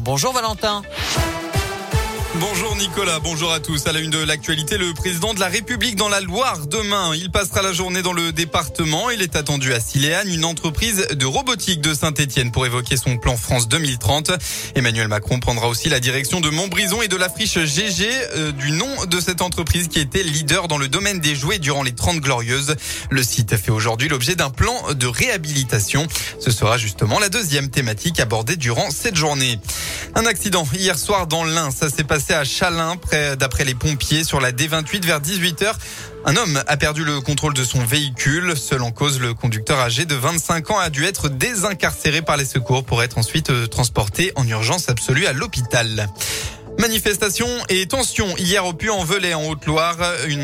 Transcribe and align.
Bonjour 0.00 0.32
Valentin. 0.32 0.82
Bonjour 2.36 2.76
Nicolas, 2.76 3.18
bonjour 3.18 3.52
à 3.52 3.58
tous. 3.58 3.88
À 3.88 3.92
la 3.92 3.98
une 3.98 4.10
de 4.10 4.22
l'actualité, 4.22 4.78
le 4.78 4.94
président 4.94 5.34
de 5.34 5.40
la 5.40 5.48
République 5.48 5.96
dans 5.96 6.08
la 6.08 6.20
Loire 6.20 6.64
demain. 6.68 7.12
Il 7.16 7.32
passera 7.32 7.60
la 7.60 7.72
journée 7.72 8.02
dans 8.02 8.12
le 8.12 8.30
département. 8.30 9.10
Il 9.10 9.20
est 9.20 9.34
attendu 9.34 9.74
à 9.74 9.80
Siléane, 9.80 10.28
une 10.28 10.44
entreprise 10.44 11.08
de 11.08 11.26
robotique 11.26 11.80
de 11.80 11.92
Saint-Etienne 11.92 12.52
pour 12.52 12.64
évoquer 12.66 12.96
son 12.96 13.16
plan 13.16 13.36
France 13.36 13.66
2030. 13.66 14.30
Emmanuel 14.76 15.08
Macron 15.08 15.40
prendra 15.40 15.66
aussi 15.66 15.88
la 15.88 15.98
direction 15.98 16.40
de 16.40 16.50
Montbrison 16.50 17.02
et 17.02 17.08
de 17.08 17.16
la 17.16 17.28
friche 17.28 17.58
GG 17.58 18.08
euh, 18.36 18.52
du 18.52 18.70
nom 18.70 18.88
de 19.06 19.18
cette 19.18 19.42
entreprise 19.42 19.88
qui 19.88 19.98
était 19.98 20.22
leader 20.22 20.68
dans 20.68 20.78
le 20.78 20.86
domaine 20.86 21.18
des 21.18 21.34
jouets 21.34 21.58
durant 21.58 21.82
les 21.82 21.96
30 21.96 22.20
glorieuses. 22.20 22.76
Le 23.10 23.24
site 23.24 23.56
fait 23.56 23.72
aujourd'hui 23.72 24.08
l'objet 24.08 24.36
d'un 24.36 24.50
plan 24.50 24.92
de 24.92 25.06
réhabilitation. 25.08 26.06
Ce 26.38 26.52
sera 26.52 26.78
justement 26.78 27.18
la 27.18 27.28
deuxième 27.28 27.70
thématique 27.70 28.20
abordée 28.20 28.56
durant 28.56 28.92
cette 28.92 29.16
journée. 29.16 29.58
Un 30.14 30.26
accident 30.26 30.66
hier 30.72 30.96
soir 30.96 31.26
dans 31.26 31.40
ça 31.70 31.88
s'est 31.88 32.04
passé 32.04 32.19
à 32.28 32.44
Chalin, 32.44 32.96
près 32.96 33.36
d'après 33.36 33.64
les 33.64 33.74
pompiers, 33.74 34.24
sur 34.24 34.40
la 34.40 34.52
D28 34.52 35.04
vers 35.04 35.20
18h. 35.20 35.72
Un 36.26 36.36
homme 36.36 36.62
a 36.66 36.76
perdu 36.76 37.02
le 37.02 37.20
contrôle 37.20 37.54
de 37.54 37.64
son 37.64 37.82
véhicule. 37.84 38.56
Seul 38.56 38.82
en 38.82 38.90
cause, 38.90 39.18
le 39.20 39.32
conducteur 39.32 39.78
âgé 39.78 40.04
de 40.04 40.14
25 40.14 40.70
ans 40.70 40.78
a 40.78 40.90
dû 40.90 41.04
être 41.04 41.28
désincarcéré 41.28 42.20
par 42.20 42.36
les 42.36 42.44
secours 42.44 42.84
pour 42.84 43.02
être 43.02 43.16
ensuite 43.16 43.50
euh, 43.50 43.66
transporté 43.66 44.32
en 44.36 44.46
urgence 44.46 44.88
absolue 44.90 45.26
à 45.26 45.32
l'hôpital. 45.32 46.08
Manifestation 46.78 47.46
et 47.68 47.86
tension 47.86 48.26
hier 48.38 48.64
au 48.64 48.72
Puy-en-Velay 48.72 49.34
en 49.34 49.46
Haute-Loire. 49.48 49.98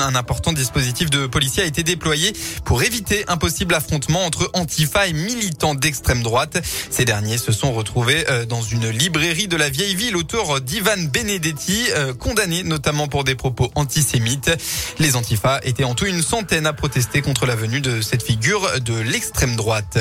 Un 0.00 0.14
important 0.14 0.52
dispositif 0.52 1.10
de 1.10 1.26
policiers 1.26 1.62
a 1.62 1.66
été 1.66 1.82
déployé 1.82 2.32
pour 2.64 2.82
éviter 2.82 3.24
un 3.28 3.36
possible 3.36 3.74
affrontement 3.74 4.24
entre 4.24 4.50
Antifa 4.54 5.06
et 5.06 5.12
militants 5.12 5.74
d'extrême 5.74 6.22
droite. 6.22 6.58
Ces 6.90 7.04
derniers 7.04 7.38
se 7.38 7.52
sont 7.52 7.72
retrouvés 7.72 8.24
euh, 8.30 8.46
dans 8.46 8.62
une 8.62 8.88
librairie 8.88 9.48
de 9.48 9.56
la 9.56 9.68
vieille 9.68 9.94
ville 9.94 10.16
autour 10.16 10.60
d'Ivan 10.60 11.08
Benedetti, 11.12 11.86
euh, 11.96 12.14
condamné 12.14 12.62
notamment 12.62 13.08
pour 13.08 13.24
des 13.24 13.34
propos 13.34 13.70
antisémites. 13.74 14.50
Les 14.98 15.16
Antifa 15.16 15.60
étaient 15.64 15.84
en 15.84 15.94
tout 15.94 16.06
une 16.06 16.22
centaine 16.22 16.66
à 16.66 16.72
protester 16.72 17.20
contre 17.20 17.46
la 17.46 17.56
venue 17.56 17.80
de 17.80 18.00
cette 18.00 18.22
figure 18.22 18.80
de 18.80 18.98
l'extrême 18.98 19.56
droite. 19.56 19.98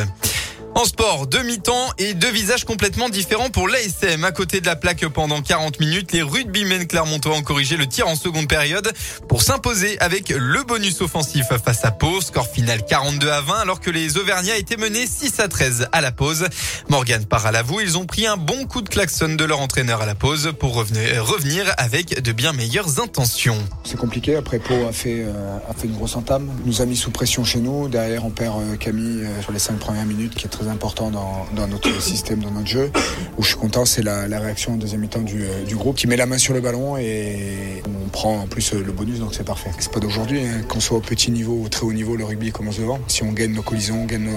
En 0.82 0.86
sport, 0.86 1.28
deux 1.28 1.44
mi-temps 1.44 1.92
et 2.00 2.16
deux 2.16 2.32
visages 2.32 2.66
complètement 2.66 3.08
différents 3.08 3.52
pour 3.52 3.68
l'ASM. 3.68 4.24
À 4.24 4.32
côté 4.32 4.62
de 4.62 4.66
la 4.66 4.76
plaque 4.76 5.06
pendant 5.10 5.40
40 5.44 5.80
minutes, 5.80 6.12
les 6.12 6.24
rugbymen 6.24 6.88
clermontois 6.88 7.36
ont 7.36 7.44
corrigé 7.44 7.78
le 7.78 7.86
tir 7.86 8.08
en 8.08 8.16
seconde 8.16 8.48
période 8.48 8.92
pour 9.30 9.44
s'imposer 9.44 10.00
avec 10.00 10.30
le 10.30 10.64
bonus 10.64 11.02
offensif 11.02 11.46
face 11.64 11.86
à 11.86 11.92
Pau. 11.92 12.20
Score 12.20 12.48
final 12.48 12.84
42 12.84 13.30
à 13.30 13.42
20 13.42 13.60
alors 13.60 13.80
que 13.80 13.92
les 13.92 14.18
Auvergnats 14.18 14.58
étaient 14.58 14.76
menés 14.76 15.06
6 15.06 15.40
à 15.40 15.48
13 15.48 15.88
à 15.92 16.02
la 16.02 16.12
pause. 16.12 16.48
Morgan 16.90 17.26
part 17.26 17.46
à 17.46 17.52
l'avou. 17.52 17.80
Ils 17.80 18.00
ont 18.00 18.08
pris 18.08 18.26
un 18.26 18.38
bon 18.38 18.66
coup 18.66 18.82
de 18.82 18.90
klaxon 18.90 19.36
de 19.36 19.46
leur 19.46 19.60
entraîneur 19.60 20.02
à 20.02 20.08
la 20.08 20.16
pause 20.16 20.52
pour 20.60 20.74
revenir 20.74 21.72
avec 21.78 22.24
de 22.24 22.32
bien 22.32 22.54
meilleures 22.54 23.00
intentions. 23.00 23.60
C'est 23.84 23.98
compliqué. 23.98 24.36
Après, 24.36 24.58
Pau 24.58 24.88
a 24.90 24.92
fait, 24.92 25.26
euh, 25.28 25.60
une 25.84 25.94
grosse 25.94 26.16
entame. 26.16 26.50
Nous 26.66 26.82
a 26.82 26.88
mis 26.88 26.98
sous 26.98 27.12
pression 27.12 27.44
chez 27.44 27.60
nous. 27.60 27.88
Derrière, 27.88 28.26
on 28.26 28.32
perd 28.32 28.60
euh, 28.60 28.78
Camille 28.78 29.26
euh, 29.26 29.42
sur 29.44 29.52
les 29.52 29.60
5 29.60 29.78
premières 29.78 30.08
minutes 30.08 30.34
qui 30.34 30.48
est 30.48 30.50
très 30.50 30.71
important 30.72 31.12
dans, 31.12 31.68
notre 31.68 32.02
système, 32.02 32.40
dans 32.40 32.52
notre 32.52 32.68
jeu. 32.68 32.92
Où 33.38 33.44
je 33.44 33.50
suis 33.50 33.58
content, 33.58 33.86
c'est 33.86 34.02
la, 34.04 34.28
réaction 34.40 34.74
en 34.74 34.78
deuxième 34.78 35.02
mi-temps 35.02 35.24
euh, 35.34 35.66
du, 35.66 35.76
groupe 35.76 35.96
qui 35.96 36.08
met 36.08 36.18
la 36.18 36.26
main 36.26 36.38
sur 36.38 36.54
le 36.54 36.62
ballon 36.62 36.98
et 36.98 37.84
on 37.86 38.10
prend 38.10 38.40
en 38.40 38.48
plus 38.48 38.74
euh, 38.74 38.84
le 38.84 38.92
bonus, 38.92 39.20
donc 39.20 39.34
c'est 39.34 39.46
parfait. 39.46 39.70
C'est 39.80 39.92
pas 39.92 40.00
d'aujourd'hui, 40.00 40.42
hein. 40.42 40.64
qu'on 40.68 40.80
soit 40.80 40.98
au 40.98 41.02
petit 41.02 41.32
niveau 41.32 41.54
ou 41.54 41.66
au 41.66 41.70
très 41.70 41.86
haut 41.86 41.94
niveau, 41.94 42.16
le 42.16 42.26
rugby 42.26 42.52
commence 42.52 42.80
devant. 42.80 43.00
Si 43.08 43.24
on 43.24 43.32
gagne 43.32 43.54
nos 43.54 43.62
collisions, 43.62 44.02
on 44.02 44.06
gagne 44.06 44.30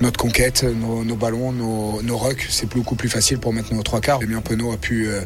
notre 0.00 0.18
conquête, 0.18 0.64
nos, 0.64 1.16
ballons, 1.16 1.52
nos, 1.52 2.02
nos 2.02 2.16
rucks, 2.16 2.46
c'est 2.50 2.68
beaucoup 2.72 2.94
plus 2.94 3.08
facile 3.08 3.38
pour 3.38 3.52
mettre 3.52 3.74
nos 3.74 3.82
trois 3.82 4.00
quarts. 4.00 4.20
Bien 4.20 4.40
Penaud 4.40 4.72
a 4.72 4.76
pu, 4.76 5.08
euh, 5.08 5.22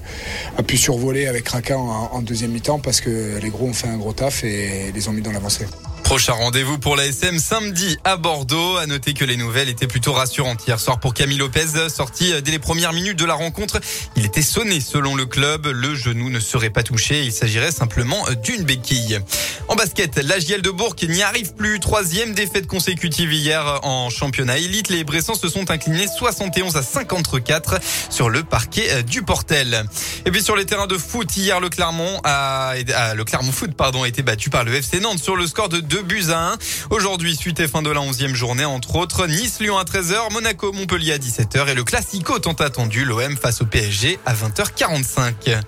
a 0.56 0.62
pu 0.62 0.76
survoler 0.76 1.26
avec 1.26 1.48
Raka 1.48 1.76
en, 1.78 2.22
deuxième 2.22 2.52
mi-temps 2.52 2.78
parce 2.78 3.00
que 3.00 3.38
les 3.40 3.50
gros 3.50 3.66
ont 3.66 3.72
fait 3.72 3.88
un 3.88 3.96
gros 3.96 4.12
taf 4.12 4.44
et 4.44 4.92
les 4.94 5.08
ont 5.08 5.12
mis 5.12 5.22
dans 5.22 5.32
l'avancée. 5.32 5.66
Prochain 6.11 6.33
rendez-vous 6.33 6.76
pour 6.76 6.97
la 6.97 7.06
SM 7.06 7.38
samedi 7.38 7.97
à 8.03 8.16
Bordeaux. 8.16 8.78
À 8.78 8.87
noter 8.87 9.15
que 9.15 9.25
les 9.25 9.37
nouvelles 9.37 9.69
étaient 9.69 9.87
plutôt 9.87 10.12
rassurantes 10.12 10.66
hier 10.66 10.81
soir 10.81 10.98
pour 10.98 11.15
Camille 11.15 11.38
Lopez, 11.38 11.88
sorti 11.88 12.32
dès 12.43 12.50
les 12.50 12.59
premières 12.59 12.93
minutes 12.93 13.16
de 13.16 13.25
la 13.25 13.34
rencontre. 13.34 13.78
Il 14.16 14.26
était 14.26 14.43
sonné 14.43 14.81
selon 14.81 15.15
le 15.15 15.25
club. 15.25 15.69
Le 15.69 15.94
genou 15.94 16.28
ne 16.28 16.41
serait 16.41 16.70
pas 16.70 16.82
touché. 16.82 17.22
Il 17.22 17.31
s'agirait 17.31 17.70
simplement 17.70 18.25
d'une 18.43 18.65
béquille. 18.65 19.20
En 19.69 19.76
basket, 19.76 20.16
la 20.16 20.41
JL 20.41 20.62
de 20.62 20.70
Bourg 20.70 20.97
n'y 21.00 21.22
arrive 21.22 21.54
plus. 21.54 21.78
Troisième 21.78 22.34
défaite 22.34 22.66
consécutive 22.66 23.32
hier 23.32 23.78
en 23.84 24.10
championnat 24.10 24.59
élite. 24.59 24.88
Les 24.88 25.04
Bressans 25.04 25.37
se 25.37 25.49
sont 25.49 25.70
inclinés 25.70 26.09
71 26.09 26.75
à 26.75 26.82
54 26.82 27.78
sur 28.10 28.31
le 28.31 28.43
parquet 28.43 29.04
du 29.04 29.22
Portel. 29.22 29.84
Et 30.26 30.32
puis 30.32 30.43
sur 30.43 30.56
les 30.56 30.66
terrains 30.66 30.88
de 30.88 30.99
foot, 30.99 31.37
hier 31.37 31.60
le 31.60 31.69
Clermont 31.69 32.20
a, 32.25 32.75
le 33.15 33.22
Clermont 33.22 33.53
Foot 33.53 33.75
pardon 33.76 34.03
a 34.03 34.09
été 34.09 34.22
battu 34.22 34.50
par 34.50 34.65
le 34.65 34.75
FC 34.75 34.99
Nantes 34.99 35.22
sur 35.22 35.37
le 35.37 35.47
score 35.47 35.69
de 35.69 35.78
2 35.78 36.00
buts 36.03 36.31
à 36.31 36.53
1. 36.53 36.59
Aujourd'hui, 36.91 37.37
suite 37.37 37.61
et 37.61 37.69
fin 37.69 37.83
de 37.83 37.91
la 37.91 38.00
11e 38.00 38.34
journée, 38.34 38.65
entre 38.65 38.97
autres, 38.97 39.27
Nice-Lyon 39.27 39.78
à 39.78 39.84
13h, 39.84 40.33
Monaco-Montpellier 40.33 41.12
à 41.12 41.19
17h 41.19 41.69
et 41.69 41.75
le 41.75 41.84
Classico 41.84 42.38
tant 42.38 42.53
attendu, 42.53 43.05
l'OM 43.05 43.37
face 43.37 43.62
au 43.62 43.66
PSG 43.66 44.19
à 44.27 44.34
20h45. 44.34 45.61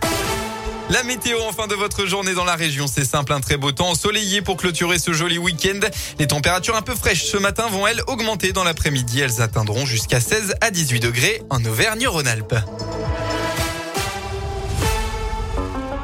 La 0.90 1.02
météo 1.04 1.38
en 1.48 1.52
fin 1.52 1.66
de 1.68 1.74
votre 1.74 2.06
journée 2.06 2.34
dans 2.34 2.44
la 2.44 2.54
région, 2.54 2.86
c'est 2.86 3.04
simple, 3.04 3.32
un 3.32 3.40
très 3.40 3.56
beau 3.56 3.72
temps 3.72 3.90
ensoleillé 3.90 4.42
pour 4.42 4.56
clôturer 4.56 4.98
ce 4.98 5.12
joli 5.12 5.38
week-end. 5.38 5.80
Les 6.18 6.26
températures 6.26 6.76
un 6.76 6.82
peu 6.82 6.94
fraîches 6.94 7.24
ce 7.24 7.38
matin 7.38 7.66
vont 7.70 7.86
elles 7.86 8.02
augmenter 8.08 8.52
dans 8.52 8.64
l'après-midi. 8.64 9.20
Elles 9.20 9.40
atteindront 9.40 9.86
jusqu'à 9.86 10.20
16 10.20 10.54
à 10.60 10.70
18 10.70 11.00
degrés 11.00 11.42
en 11.48 11.64
Auvergne-Rhône-Alpes. 11.64 12.56